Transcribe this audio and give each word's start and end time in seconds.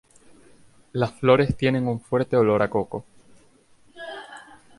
Las 0.93 1.11
flores 1.19 1.55
tienen 1.55 1.87
un 1.87 2.01
fuerte 2.01 2.35
olor 2.35 2.63
a 2.63 2.71
coco. 2.71 3.05